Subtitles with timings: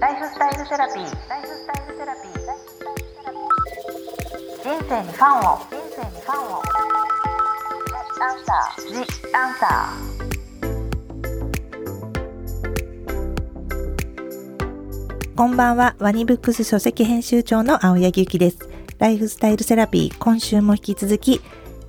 [0.00, 1.28] ライフスタイルセラピー。
[1.28, 2.32] ライフスタイルセラピー。
[4.62, 5.58] 人生にファンを。
[5.58, 6.62] 人生にファンを。
[8.20, 8.86] アンサー。
[8.92, 8.94] ジ
[9.34, 15.34] アンサー。
[15.34, 18.58] こんばんは、ワニブックス書籍編集長の青柳ゆきです。
[18.98, 21.40] ライフスタイルセラピー、今週も引き続き、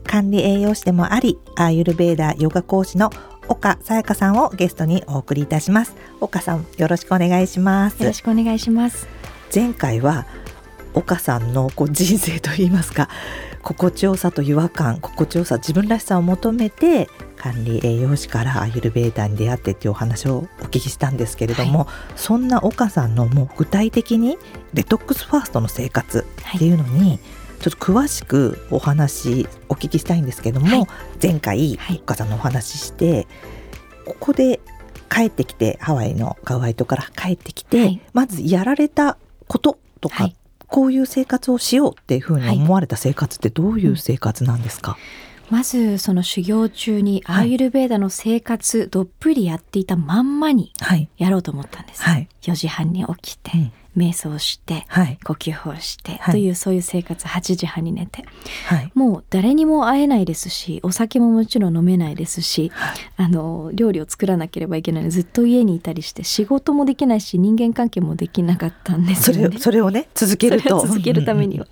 [0.03, 3.11] 管理栄養士でもあり、アーユルベーダーヨガ講師の
[3.49, 5.95] 岡さやかさんをゲストにお送りいたします。
[6.21, 7.99] 岡さんよろしくお願いします。
[8.01, 9.07] よろしくお願いします。
[9.53, 10.27] 前回は
[10.93, 13.09] 岡さんのこう人生といいますか
[13.63, 24.37] 心地よさと違和感心地よさ自分らしさを求めて管理栄養士からアユルベーダーに出会ってっていうお話をお聞きしたんですけれども、はい、そんな岡さんのもう具体的に
[24.73, 26.25] デトックスファーストの生活
[26.55, 27.19] っていうのに、はい
[27.59, 30.87] ちょっと詳しくお話お聞きしたいんですけども、はい、
[31.21, 33.27] 前回、はい、岡さんのお話しして
[34.05, 34.59] ここで
[35.09, 39.17] 帰ってきてハワイのガウアイトから帰ってきて、はい、まずやられた
[39.47, 40.29] こととか、
[40.67, 44.97] こういう生活をしようっていうふうに思われた生活ってどういう生活なんですか、
[45.49, 50.71] うん、まずその修行中にアーユルベーダの生活どっぷりやっていたまんまに
[51.17, 58.23] やろうと思ったんです、はい、4時半に起きて、うん瞑想して、はい、呼吸法して、はい、というそういう生活8時半に寝て、
[58.67, 62.71] はい、もう誰にも会えないですしお酒ももちろん飲めないですし、
[63.17, 69.57] あの料理を作らなければいけないのでずっと家にいたりして仕事もできないし人間関係もできなかったんですよね。
[69.57, 70.79] それをね続けると。
[70.79, 71.67] 続けるためには。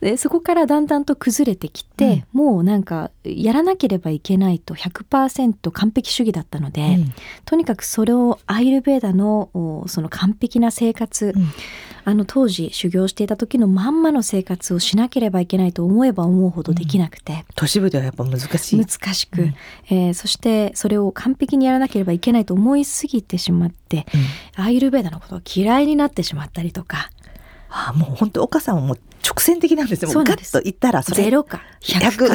[0.00, 11.48] でそこからだんだんと崩れてきて、うん、もうなんかやらなければいけないと100%完璧主義だったので、うん、とにかくそれをアイルベーダのその完璧な生活、うん。
[12.06, 18.78] あの当時修行していた時のまんまの生活をしなければいけないと思えば思うほどできなくて、うん、都市部ではやっぱ難しい。
[18.78, 19.54] 難しく、うん、
[19.88, 24.06] えー、そしてそれを完璧にやらなければいけないと思いすぎてしまって、
[24.58, 27.10] うん、アイルベーダのことを嫌いになってしまったりとか。
[27.76, 30.10] あもう本当岡さんはもう直線的なんですよ。
[30.12, 32.34] ガッと言ったらそれゼロか100か。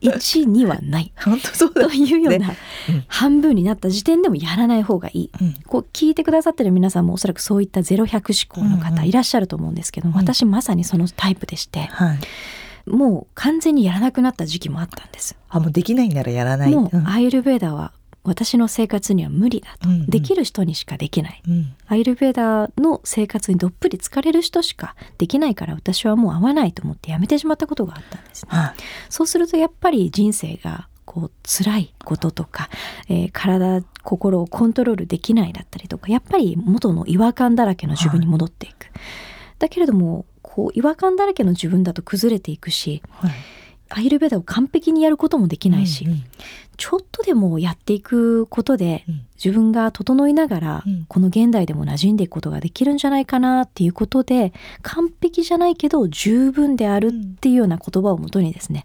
[0.00, 1.12] 1 にはない。
[1.22, 2.54] 本当そうというような、
[3.06, 10.14] 半分になった時点でもやらない方がいい、うん、こう聞いてくださってる皆さんもおそらくそういったゼロ百思考の方いらっしゃると思うんですけど、うん。
[10.14, 11.80] うん、私まさにそのタイプでして。
[11.92, 12.18] はい。
[12.88, 15.36] もう完全にやらなくなった時期もあったんです。
[15.50, 16.70] あ、もうできないならやらない。
[16.70, 17.92] もうアイルベーダーは
[18.28, 28.74] 私の生活には無理だと、うんうん、できる人にしかできない、うん、アイルベーダーの生活にどっぷり疲れる人しかできないから私はもう合わないと思ってやめてしまったことがあったんですね、は
[29.08, 32.68] そうするとやっぱり人生がこう辛いこととか、
[33.08, 38.92] えー、体心をコントロールできないだったりとかやっぱり元の違和感だらけの自分に戻っていく、はい、
[39.58, 43.30] だけれどもこう違和感だらけの自分だと崩れていくし、はい
[43.90, 46.24] アイルベーダを完璧にやることもできないし、うんうん、
[46.76, 49.04] ちょっとでもやっていくことで、
[49.42, 57.10] 自分が整いながら、この現代でも馴染んでいくことができるんじゃないかなっていうことで完璧じゃないけど十分であるっ
[57.40, 58.84] ていうような言葉をもとにですね、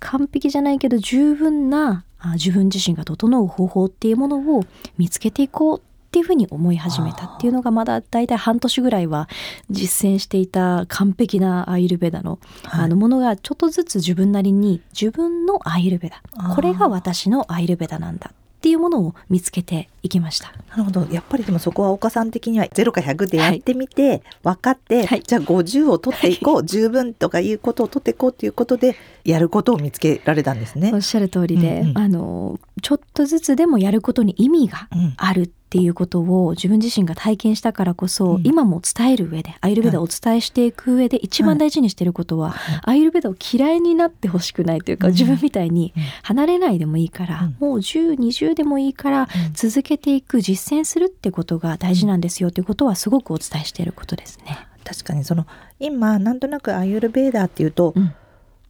[0.00, 2.04] 完璧じゃないけど十分な
[2.34, 4.64] 自分自身が整う方法っていうものを
[4.96, 9.28] 見つけていこうっていうふうに思い始めたっていうのがまだ大体半年ぐらいは
[9.70, 16.22] 実践していた完璧なアイルベダの,、あのものがちょっとずつ自分なりに自分のアイルベダ。
[16.54, 20.52] これが私のアイルベダなんだっていうものを見つけていきました。
[20.70, 21.06] なるほど。
[21.12, 30.90] やっぱりでもそこは岡さん的には0か100でやってみて、はい、分かって、はい、じゃあ50を取っていこう、はい、十分とかいうことを取っていこうということでやることを見つけられたんですね。
[30.92, 45.92] おっしゃる通りで、うんうん、あのちょっとずつでもやることに意味があるっていうことを自分自身が体験したからこそ、うん、今も伝える上でアイルベダをお伝えしていく上で一番大事にしてることは、はい、アイルベダを嫌いになってほしくないというか、うん、自分みたいに
[46.22, 54.58] 離れないでもいいから、うん、もう1020でもいいから続けていく実践するってことが大事なんですよということはすごくお伝えしていることですね。
[54.84, 55.46] 確かにその
[55.78, 57.94] 今なんとなくアイルベーダーっていうと、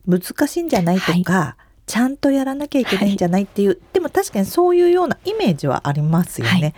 [0.05, 6.53] 難しいんじゃないとか、はいちゃんとやらなきゃいけないんじゃないっていう、はい、でも確かにそういうようなイメージはありますよね。
[6.53, 6.75] はい。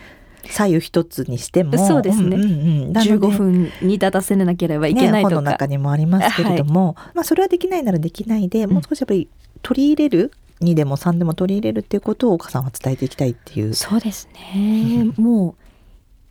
[0.46, 1.76] 左右一つにしても。
[1.76, 9.28] そうですね、うんうんうん、15分に立たせなければいけないとか、ね、の中にもありますけれども、はい、まあ、それはできないならできないで、もう少しやっぱり
[9.62, 13.74] 取り入れる2でも3でも取り入れるっていうことを岡さんは伝えていきたいっていう。
[13.74, 15.56] そうですね、も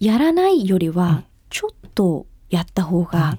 [0.02, 3.38] うやらないよりはちょっとやった方が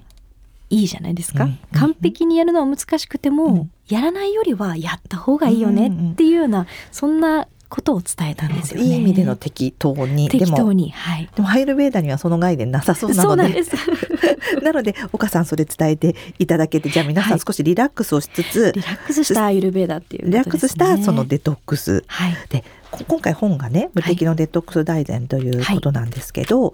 [0.69, 0.85] い。
[0.85, 10.29] いじゃないですか、うん、完璧にやるのは難しくても、うん、やらないよりはやった方がいいよねっていうような、そんなことを伝えたんですよ、ね、いい意味での適当に。
[10.29, 11.31] 適当にはい。
[11.35, 13.63] でもハイルベーダーにはその概念なさそうなので。
[14.63, 22.65] なので岡さんそれ伝えていただけてじゃあ皆さん少しリラックスをしつつ、はい、リラックスしたアイルベーダーっていう、ね、リラックスしたそのデトックス、はい、で
[23.07, 26.73] 今回本がね無敵のデトックス大全ということなんですけど、はい、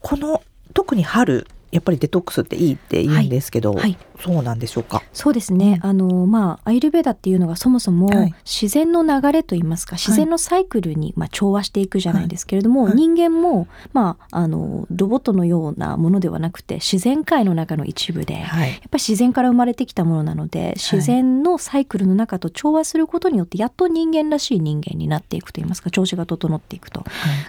[0.00, 0.42] この
[0.72, 3.80] 特に春やっぱりデトックスっていいって言うんですけど、はい。
[3.82, 5.02] はい、そうなんでしょうか？
[5.12, 8.10] そうですね、あのまあアイルベーダっていうのがそもそも
[8.44, 27.04] 自然の流れといいますか、自然のサイクルにまあ調和していくじゃないですけれども、人間もまああのロボットのようなものではなくて自然界の中の一部で、やっぱり自然から生まれてきたものなので自然のサイクルの中と調和することによってやっと人間らしい人間になっていくといいますか調子が整っていくと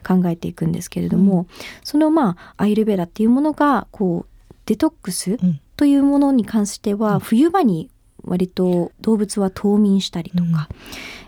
[0.05, 1.47] 考えていくんですけれども、
[1.83, 5.37] そのまあアイルベーダっていうものがこうデトックス
[5.77, 7.89] というものに関しては、冬場に
[8.23, 10.69] 割と動物は冬眠したりとか、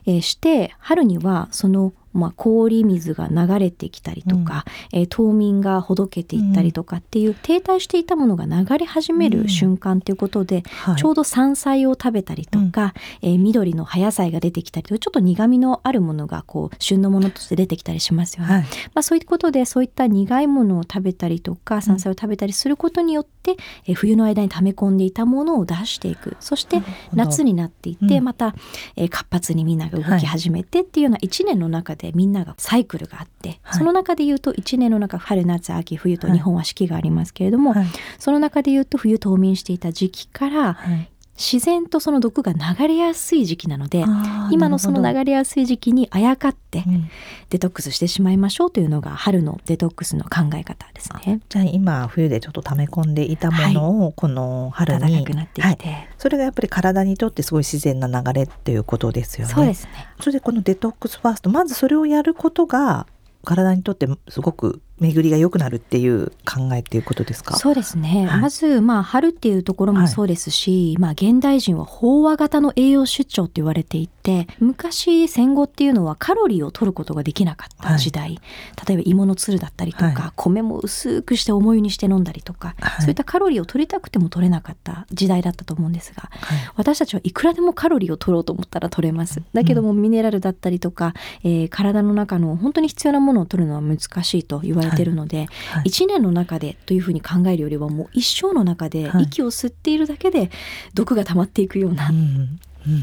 [0.06, 18.54] うん、えー、して春にはそのまあ、氷水が流れてきたりとか、うん、えー、冬眠がほどけていったりとかっていう、停滞していたものが流れ始める瞬間ということで、うんはい、ちょうど山菜を食べたりとか、うん、えー、緑の葉野菜が出てきたりとちょっと苦みのあるものがこう旬のものとして出てきたりしますよね。
[18.54, 18.68] はい、ま
[19.00, 26.36] あ、そういうことでそういった苦いものを食べたりとか山菜を食べたりすることによって、えー、冬の間に溜め込んでいたものを出していく。
[26.40, 26.82] そして
[27.14, 28.56] 夏になっていって、また、
[28.96, 37.86] えー、活発にみんなが動き始めてっていうような一年の中でみんながサイクルがあって、はい、その中で言うと1年の中春夏秋冬と日本は四季がありますけれども、はい、
[38.20, 40.78] その中で言うと冬冬眠していた時期から、
[41.38, 44.04] 自然とその毒が流れやすい時期なので
[44.52, 46.84] 今のその流れやすい時期にあやかって
[47.50, 51.40] デトックスしてしまいましょうというのが春のデトックスの考え方ですね。
[51.48, 59.54] じゃあ今冬でちょっと溜め込んでいたものをこの春に、くなってきて、はい、それがやっぱり体にとってすごい自然な流れっていうことですよね。
[59.54, 59.92] そうですね。
[60.20, 63.06] それでこのデトックスファーストまずそれをやることが
[63.44, 67.56] 体にとってすごく巡りが良くなるっていう考えっていうことですか？
[67.58, 78.40] そうですね、はい、まずまあ春っていうところもそうですし、はい、まあ現代人は飽和型の栄養出張って言われていて昔戦後っていうのはカロリーを取ることができなかった時代、はい、
[78.88, 86.30] 例えば芋のつるだったりとか、米も薄くして重湯にして飲んだりとか、そういったカロリーを取りたくても取れなかった時代だったと思うんですが、
[86.76, 89.42] 私たちはいくらでもカロリーを取ろうと思ったら取れます。
[89.54, 95.48] だけどもミネラルだったりとか、えー、体の中の本当に必要なものを取るのは難しいと言われれてるので、はい。
[95.48, 100.50] はい、1年の中でというふうに考えるよりはもう一生の中で息を吸っているだけで
[100.94, 102.12] 毒が溜まっていくような、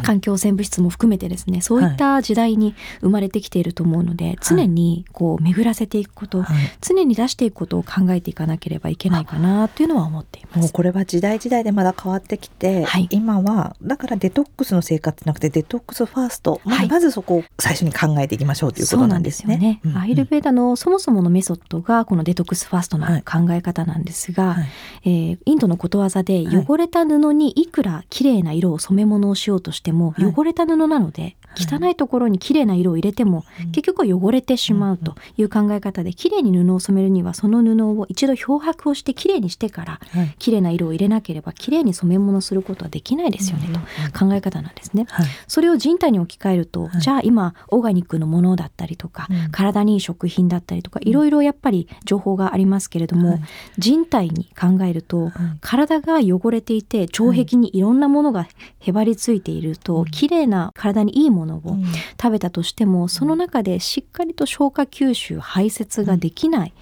[0.03, 10.59] 環境汚染物質も含めてですねそういった時代に生まれてきていると思うので、はい、常にこう巡らせていくこと、はい、常に出していくことを考えていかなければいけないかなというのは思っています。
[10.59, 19.57] もうこれは時代時代でまた変わってきて、はい、今はだからデトックスの生活じゃなくてデトックスファースト、まずそこを最初に考えていきましょうということなんですね。
[19.57, 19.81] ね。
[19.85, 24.57] うんうん、アーユルヴェーダのそもそものメソッドがこのデトックスファーストの考え方なんですが、
[25.05, 40.01] えー、インドのことわざで汚れた布にいくら綺麗な色を染め物をしようとしても汚れた布なので汚いところに綺麗な色を入れても、結局は汚れてしまうという考え方で綺麗に布を染めるにはその布を一度漂白をして綺麗にしてから
[40.39, 43.81] 綺麗な色を入れなければ綺麗に染め物することはできないですよねと
[44.19, 45.07] 考え方なんですね。
[45.47, 53.39] それを人体に置き換えると、じゃあ今オーガニックのものだったりとか、体にいい食品だったりとかいろいろやっぱり情報がありますけれども、
[53.79, 58.49] 人体に考えると、体が汚れていて腸壁にいろんなものが
[58.81, 61.77] へばりついていると、綺麗な体にいいものを
[62.21, 66.75] 食べたとしても、その中でしっかりと消化吸収排泄ができない、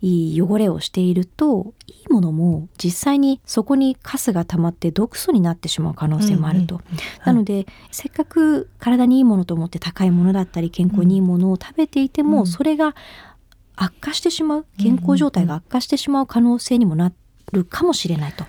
[0.00, 0.34] い。
[0.34, 6.80] い汚れをしているといいものも実際にそこにカスが溜まって毒素になってしまう可能性もあると。
[7.24, 12.94] なのでせっかく体にいいものと思って高いものだったり健康にいいものを食べていても、それが
[13.76, 17.12] 悪化してしまう健康状態が悪化してしまう可能性にもな
[17.52, 18.44] るかもしれないと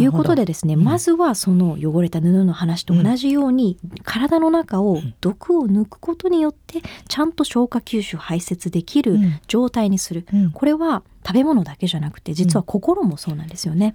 [0.00, 13.94] いうことでですね、うん、まずはその汚れた布の話と同じように、うん、体の中を毒を抜くことによってちゃんと消化吸収排泄できる状態にする、うん、これは食べ物だけじゃなくて実は心もそうなんですよね。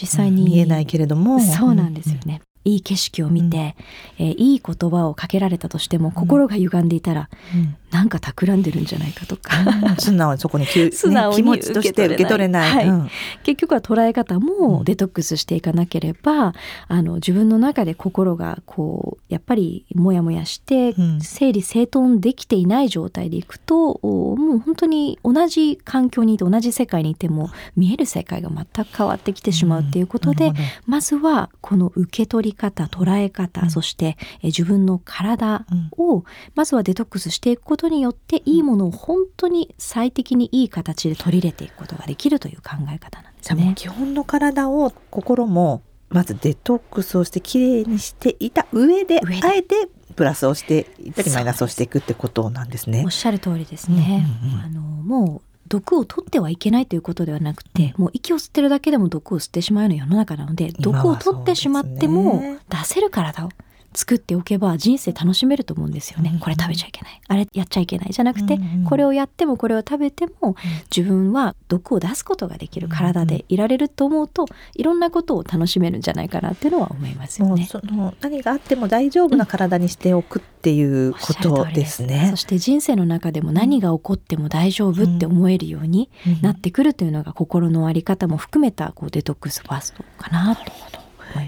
[0.00, 1.38] 実際に、見えないけれども。
[1.38, 2.40] そうなんですよね。
[2.64, 3.76] いい景色を見て、
[4.18, 9.52] うん、えー、いい言葉をかけられたとしても心が歪んでいたら、うん、なんか企んでるんじゃないかとか、
[10.00, 12.88] 素直にそこに、 ね、素直に気持ちとして受け取れない、はい。
[12.88, 13.08] うん、
[13.44, 16.54] 結局は捉え方もデトックスしていかなければ、
[16.88, 30.52] あの自分の中で心がこうやっぱりモヤモヤして整理整頓できていない状態でいくと、もう本当に同じ環境にいて同じ世界にいても見える世界が全く変わってきてしまうっていうことで、
[30.86, 35.64] まずはこの受け取り方捉え方、うん、そしてえ自分の体
[35.96, 36.24] を
[36.56, 43.72] まずはデトックスしていくことによっていいものを本当に最適にいい形で取り入れていくことができるという考え方なんですね。
[43.76, 53.02] 基本の体を心もまずデトックスをしてきれいにしていた上であえてプラスをしていったりマイナスをしていくってことなんですね。
[53.04, 54.26] おっしゃる通りですね。
[54.44, 63.48] うんうんうん、あのもう毒を取ってはいけないということではなくて、うん、もう息を吸ってるだけでも毒を吸ってしまうような世の中なので毒を取ってしまっても出せる体を
[63.94, 67.20] 作っておけば人生楽しめると思うんですよね、うん、これ食べちゃいけない。
[67.28, 68.10] あれやっちゃいけない。
[68.10, 70.56] じゃなくて、うん、これをやってもこれを食べても
[70.94, 77.66] 自分は毒を出すことができる体でいられると思うといろんなことを楽しめるんじゃないかなっていうのは思いますよね。
[77.70, 82.28] その何があっても大丈夫な体にしておくっていうことですね。
[82.30, 86.10] そして人生の中でも何が起こっても大丈夫って思えるように
[86.42, 90.62] なってくるというのが心の在り方も含めたこうデトックスファーストかなと。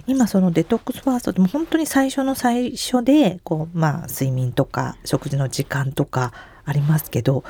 [0.07, 6.33] 今そのデトックスファーストでも本当に最初の最初でこうまあ睡眠とか食事の時間とか
[6.65, 7.45] ありますけど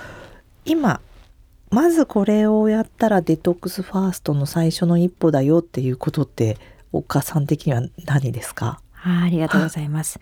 [0.65, 1.01] 今
[1.71, 6.59] まずこれをやったらデトックスファーストの最初の一歩だよっていうことって
[6.93, 8.81] お母さん的には何ですか？
[9.03, 10.21] あありがとうございます。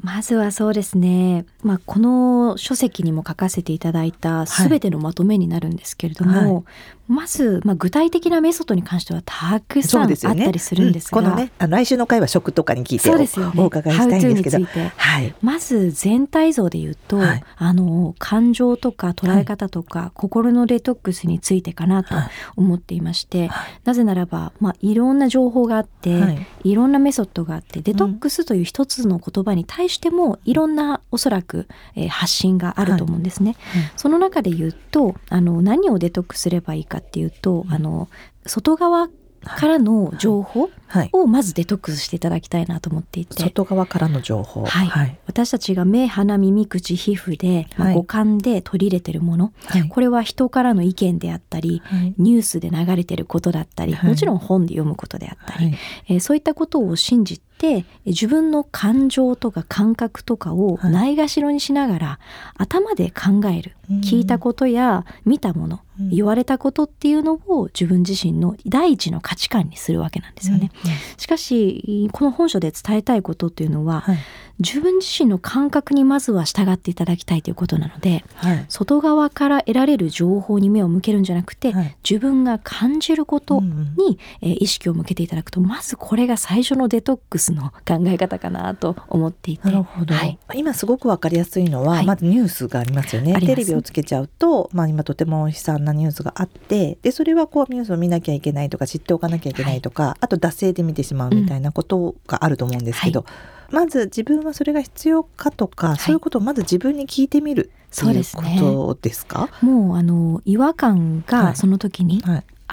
[0.00, 6.64] まずはそうですね、まあ、この書籍にも書かせていただいた全てのまとめになるんですけれども、はい、
[7.12, 13.28] まず、まあ、具体的なメソッドに関してはたくさんあったりするんですが、ねうん、このねあの来週の回は食とかに聞いてお,、ね、
[13.62, 14.64] お伺いしたいんですけど、
[14.96, 22.14] はい、まず全体像で言うと、はい、あの感情とか捉え方とか、はい、心のデトックスについてかなと
[22.56, 23.50] 思っていまして、
[23.84, 33.56] なぜならば、まあ、いろんな情報があって、い、ろんなメソッドがあってデトックスという一つの言葉に対してもいろんなおそらく、えー、発信があると思うんですね。
[33.96, 38.08] その中で言うとあの何をデトックスすればいいかっていうと、あの
[38.46, 39.08] 外側
[39.44, 40.70] からの情報
[41.12, 55.74] をまずデトックスしていただきたいなと思っていて、外側からの情報、はい、はい、私たちが目鼻耳口皮膚で、まあ、五感で取り入れてるもの、はい、これは人からの意見であったり、はい、ニュースで流れてることだったり、もちろん本で読むことであったり、
[56.08, 62.18] えー、そういったことを信じて自分の感情とか感覚とかをないがしろにしながら、
[62.58, 70.72] 頭で考える、聞いたことや見たもの、言われたことっていうのを自分自身の第一の価値観にするわけなんですよね。
[71.16, 74.18] しかしこの本書で伝えたいことっていうのは、はい、
[74.58, 89.68] 自分自身の感覚にまずは従っていただきたいということなので、はい、外側から得られる情報に目を向けるんじゃなくて、はい、自分が感じることに、うんうん、えー、意識を向けていただくとまずこれが最初のデトックスの考え方かなと思っていて。
[89.68, 90.14] なるほど、
[90.54, 93.34] 今すごくわかりやすいのは、まずニュースがありますよね。
[93.40, 103.26] テレビをつけちゃうと、まあ、今とても悲惨なニュースがあってでそれはこうニュースを見なきゃいけないとか知っておかなきゃいけないとか、あと惰性で見てしまうみたいなことがあると思うんですけど、うん
[103.72, 112.22] まず自分はそれが必要かとか、はい、そういうことをまず自分に聞いてみるっていうことですか、ね、もうあの違和感がその時に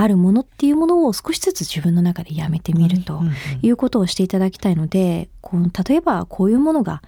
[0.02, 3.22] あるものっていうものを少しずつ自分の中でやめてみると
[3.62, 7.02] いうことをしていただきたいので、こう例えばこういうものが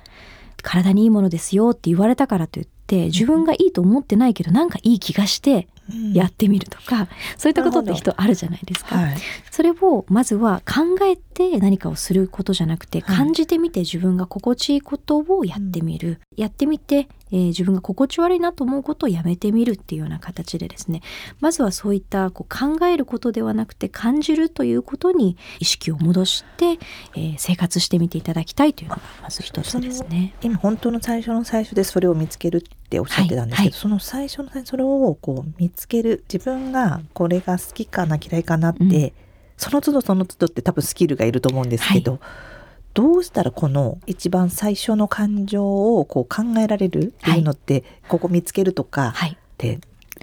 [0.61, 5.69] 体にいいものですよって言われたからといって自分がいいと思ってないけどなんかいい気がして
[6.13, 7.07] やってみるとか、うん、
[7.37, 9.17] そういったことって人あるじゃないですか、はい、
[9.49, 21.01] それをまずは考えて何かをすることじゃなくて感じてみて自分が心地いいことをやってみる、うん、やってみて、えー、自分が心地悪いなと思うことをやめてみるっていうような形でですね。
[21.39, 26.77] まずはそういったこう考えることではなくて感じるということに意識を戻して、
[27.15, 30.35] えー、生活してみていただきたいというのがまず一つですね。
[30.41, 39.11] 今本当の最初の最初でそれを見つけるっておっしゃってたんですけど、はいはい、その最初のそれをこう見つける自分がこれが好きかな嫌いかなって、うん、
[39.55, 42.21] その都度その都度って多分スキルがいると思うんですけど、はい、
[42.93, 49.79] どうしたらこの一番最初の感情をこう考えられるっていうのって、ここ見つけるとかって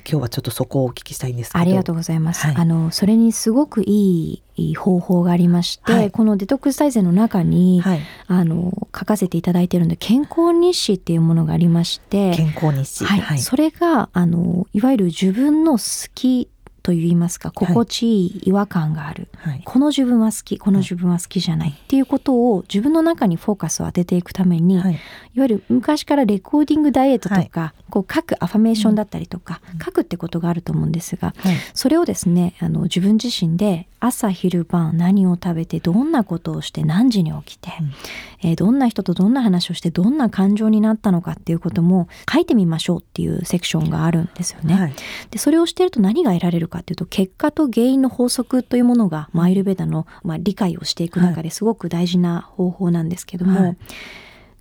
[0.09, 2.47] 今日はちょっとそこをお聞きしたいんですありがとうございます。
[2.47, 4.43] はい、あのそれにすごくいい
[4.77, 16.49] 方法がありまして、はい、このデトックス大全の中に、はい、あの書かせていただいているので健康日誌っていうものがありまして健康日誌、はい、それがあのいわゆる自分の好き
[16.89, 21.71] といいますか心地いい違和感がある、はい、この自分は好きこの自分は好きじゃない。
[21.71, 25.01] っていうことを自分の中にフォーカスを当てていくために、はい、いわ
[25.35, 31.35] ゆる昔からレコーディングダイエットとか、はい、こう書くアファメーションだったりとか、うん、書くってことがあると思うんですが、
[31.75, 44.95] それをですねあの自分自身で朝昼晩何を食べてどんなことをして何時に起きて、うん、えー、どんな人とどんな話をしてどんな感情になったのかっていうことも書いてみましょうっていうセクションがあるんですよね。
[45.31, 53.77] でそれをしてると何が得られるかっていうと結果と原因の法則というものがマイルベダの、まあ、理解をしていく中ですごく大事な方法なんですけども、はい、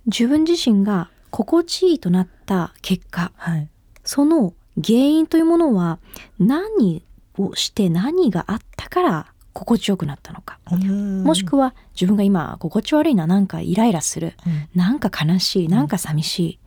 [0.06, 3.68] 自分自身が心地いいとなった結果、はい、
[4.04, 5.98] その原因というものは
[6.38, 7.04] 何
[7.36, 16.58] をして何があったから心地よくなったのかもしくは自分が今心地悪いななんかイライラする、うん、なんか悲しいなんか寂しい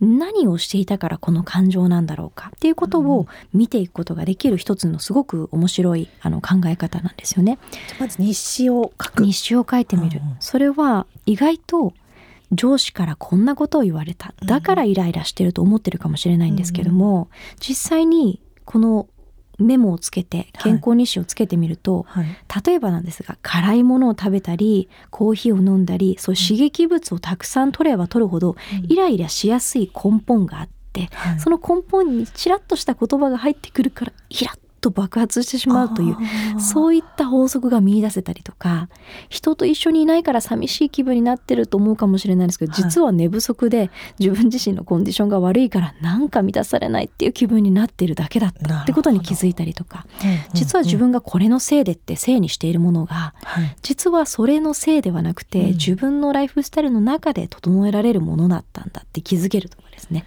[0.00, 2.50] 何をしていたからこの感情なんだろうか？
[2.56, 7.58] っていうことを見ていくことができる一つのすごく面白いあの考え方なんですよね。
[7.98, 9.24] まず日誌を書く。
[9.24, 11.94] 日誌を書いてみる、うん、それは意外と
[12.52, 14.34] 上司からこんなことを言われた。
[14.44, 19.06] だからイライラしてると思ってるかもしれないんですけども、うん、実際にこの
[19.58, 22.24] メモをつけて健康日誌をつけてみると、はい。
[22.24, 28.56] はい、例えばなんですが辛いものを食べたりコーヒーを飲んだりそう刺激物をたくさん取れば取るほど、
[28.88, 36.16] イライラしやすい根本があって、はい、その根本にちらっとした言葉が入ってくるからイラッと爆発してしまうという
[36.60, 38.88] そういった法則が見出せたりとか
[39.28, 50.06] 人と一緒にいないから寂しい気分になってると思うかもしれないんですけど、はい、実は寝不足で自分自身のコンディションが悪いからなんか満たされないっていう気分になってるだけだったってことに気づいたりとか、
[50.52, 53.34] 実は自分がこれのせいでってせいにしているものが、
[53.82, 60.26] 実はそれのせいではなくて、自分のライフスタイルの中で整えられるものだったんだって気づけるとかですね。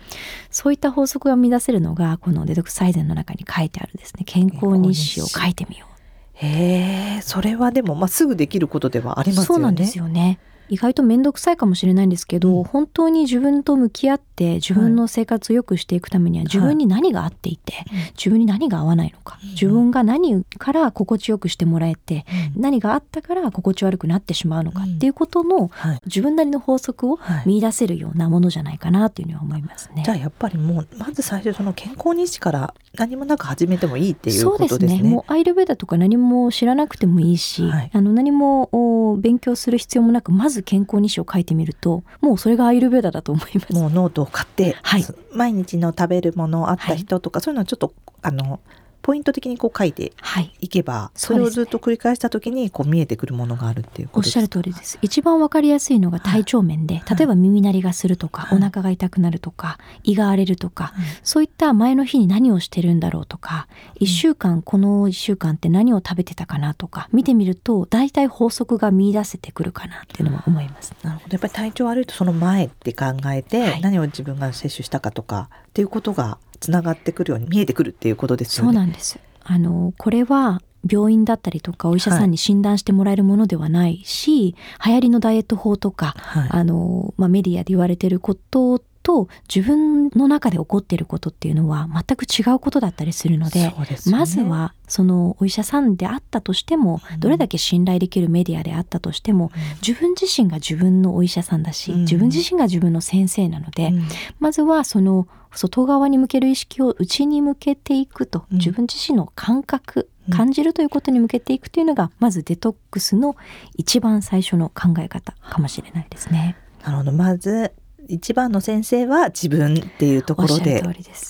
[0.49, 4.23] そういった法則が生み出せるのがこのデトックス最善の中に書いてあるですね。
[4.25, 5.97] 健康日誌を書いてみよう。
[6.33, 9.45] へえそれはでも、まあ、すぐできることではありますよね。
[9.47, 10.39] そうなんですよね
[10.69, 17.85] 意外と面倒くさいかもしれないんですけど、うん、本当に自分と向き合って自分の生活を良くしていくためには自分に何が合っていて、はい、
[18.17, 30.03] 自分に何が合わないのか、うん、自分が何から心地よくしてもらえて、うん、何があったから心地悪くなってしまうのかっていうことの、はい、自分なりの法則を見出せるようなものじゃないかなというふうには思いますね。
[30.05, 34.69] じゃあやっぱりもうまず最初その健康日誌から何もなく始めてもいいっていうことですね。
[34.69, 35.09] そうですね。
[35.09, 43.73] もうアーユルヴェーダとか何も知らなくてもいいし、はい、あの何も勉強する必要もなくまず健康日誌を書いてみるともうそれがアーユルヴェーダだと思います。
[43.73, 48.59] もうノートを買って、はい、毎日の食べるものあったこととか、はい、そういうのはちょっとあの
[49.07, 50.11] ポイント的にこう書いて
[50.59, 50.67] い。
[50.67, 54.99] けば、はい、それをずっと繰り返した時にこう見えてくるものがあるっていうおっしゃる通りです。
[55.01, 70.93] 一番わかりやすいのが体調面で、はい、例えば耳鳴りがするとか、はい、お腹が痛くなるとか胃が荒れるとか、そういった前の日に何をしてるんだろうとか、うん、1週間この1週間って何を食べてたかなとか見てみると大体法則が見出せてくるかなっていうのは思います。
[71.01, 71.33] なるほど。
[71.33, 78.67] やっぱり体調悪いとその前って考えて、何を自分が摂取したかとかっていうことがつながってくるように見えてくるっていうことですよね。
[78.67, 79.19] そうなんです。
[79.43, 93.73] あのこれは病院だったりとかお医者さんに診断してもらえるものではないし、はい、流行りのダイエット法とか、はい、あのまあ、メディアで言われてることと自分の中で起こっていることっていうのは全く違うことだったりするので、ね、
[94.11, 103.93] まずはそのお医者さんであったとしても、うん、どれだけ信頼できるメディアであったとしても、うん、自分自身が自分のお医者さんだし、うん、自分自身が自分の先生なので、
[104.41, 113.37] まずはその外側に向ける意識を内に向けていくと、自分自身の感覚感じるということに向けていくというのがまずデトックスの
[113.77, 116.57] 一番最初の考え方かもしれないですね。
[116.83, 117.13] なるほど。
[117.13, 117.71] まず
[118.09, 120.83] 一番の先生は自分っていうところで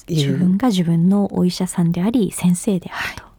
[0.08, 3.24] 自分が自分のお医者さんであり先生であると。
[3.24, 3.36] わ、は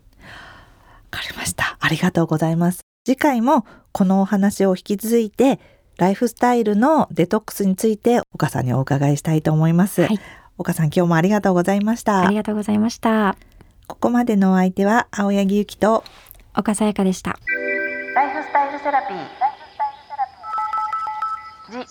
[1.04, 1.76] い、かりました。
[1.80, 2.80] ありがとうございます。
[3.06, 5.60] 次回もこのお話を引き続いて
[5.96, 10.02] ライフスタイルのデトックスについて岡さんにお伺いしたいと思います。
[10.02, 10.20] はい、
[10.58, 12.26] 岡さん今日もありがとうございました。
[12.26, 13.36] ありがとうございました。
[13.86, 16.04] ここまでのお相手は青柳ゆきと
[16.54, 17.38] 岡さやかでした。
[18.14, 19.16] ライフスタイルセラピー。
[19.16, 19.22] ラ
[21.82, 21.86] イ